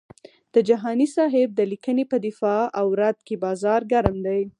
د 0.53 0.55
جهاني 0.69 1.07
صاحب 1.15 1.49
د 1.55 1.61
لیکنې 1.71 2.03
په 2.11 2.17
دفاع 2.27 2.61
او 2.79 2.87
رد 3.01 3.17
کې 3.27 3.35
بازار 3.45 3.81
ګرم 3.91 4.17
دی. 4.25 4.41